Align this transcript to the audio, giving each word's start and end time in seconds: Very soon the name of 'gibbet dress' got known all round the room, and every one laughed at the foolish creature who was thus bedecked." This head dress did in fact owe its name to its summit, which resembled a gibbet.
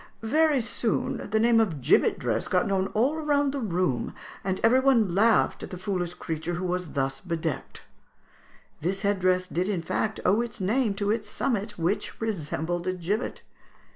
Very 0.23 0.61
soon 0.61 1.29
the 1.29 1.39
name 1.39 1.59
of 1.59 1.79
'gibbet 1.79 2.17
dress' 2.17 2.47
got 2.47 2.65
known 2.67 2.87
all 2.95 3.17
round 3.17 3.51
the 3.53 3.59
room, 3.59 4.15
and 4.43 4.59
every 4.63 4.79
one 4.79 5.13
laughed 5.13 5.61
at 5.61 5.69
the 5.69 5.77
foolish 5.77 6.15
creature 6.15 6.55
who 6.55 6.65
was 6.65 6.93
thus 6.93 7.19
bedecked." 7.21 7.83
This 8.81 9.03
head 9.03 9.19
dress 9.19 9.47
did 9.47 9.69
in 9.69 9.83
fact 9.83 10.19
owe 10.25 10.41
its 10.41 10.59
name 10.59 10.95
to 10.95 11.11
its 11.11 11.29
summit, 11.29 11.77
which 11.77 12.19
resembled 12.19 12.87
a 12.87 12.93
gibbet. 12.93 13.43